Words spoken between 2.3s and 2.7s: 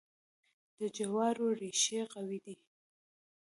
دي.